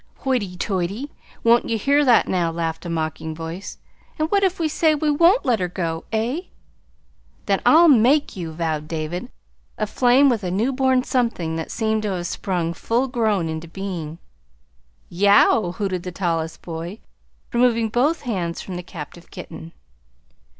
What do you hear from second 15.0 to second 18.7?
"Yow!" hooted the tallest boy, removing both hands